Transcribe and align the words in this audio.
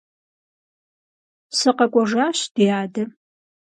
СыкъэкӀуэжащ, 1.57 2.37
ди 2.53 2.65
адэ. 2.81 3.03